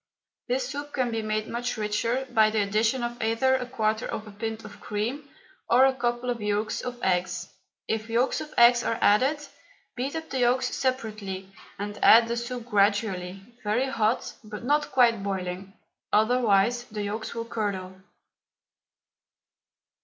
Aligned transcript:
This 0.47 0.67
soup 0.67 0.93
can 0.93 1.11
be 1.11 1.21
made 1.21 1.47
much 1.47 1.77
richer 1.77 2.25
by 2.31 2.49
the 2.49 2.63
addition 2.63 3.03
of 3.03 3.21
either 3.21 3.53
a 3.53 3.67
quarter 3.67 4.07
of 4.07 4.25
a 4.25 4.31
pint 4.31 4.65
of 4.65 4.79
cream 4.79 5.29
or 5.69 5.85
a 5.85 5.93
couple 5.93 6.31
of 6.31 6.41
yolks 6.41 6.81
of 6.81 6.99
eggs. 7.03 7.47
If 7.87 8.09
yolks 8.09 8.41
of 8.41 8.51
eggs 8.57 8.81
are 8.83 8.97
added, 8.99 9.37
beat 9.95 10.15
up 10.15 10.31
the 10.31 10.39
yolks 10.39 10.75
separately 10.75 11.51
and 11.77 11.99
add 12.03 12.27
the 12.27 12.35
soup 12.35 12.65
gradually, 12.65 13.43
very 13.63 13.89
hot, 13.89 14.33
but 14.43 14.63
not 14.63 14.91
quite 14.91 15.21
boiling, 15.21 15.73
otherwise 16.11 16.85
the 16.85 17.03
yolks 17.03 17.35
will 17.35 17.45
curdle. 17.45 18.01